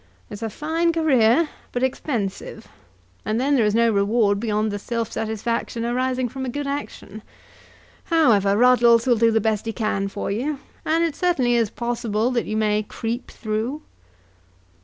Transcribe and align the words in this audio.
It's 0.31 0.41
a 0.41 0.49
fine 0.49 0.91
career, 0.91 1.47
but 1.71 1.83
expensive; 1.83 2.67
and 3.23 3.39
then 3.39 3.55
there 3.55 3.65
is 3.67 3.75
no 3.75 3.91
reward 3.91 4.39
beyond 4.39 4.71
the 4.71 4.79
self 4.79 5.11
satisfaction 5.11 5.85
arising 5.85 6.27
from 6.27 6.43
a 6.43 6.49
good 6.49 6.65
action. 6.65 7.21
However, 8.05 8.57
Ruddles 8.57 9.05
will 9.05 9.17
do 9.17 9.29
the 9.29 9.39
best 9.39 9.67
he 9.67 9.73
can 9.73 10.07
for 10.07 10.31
you, 10.31 10.57
and 10.87 11.03
it 11.03 11.15
certainly 11.15 11.53
is 11.53 11.69
possible 11.69 12.31
that 12.31 12.47
you 12.47 12.57
may 12.57 12.81
creep 12.81 13.29
through." 13.29 13.83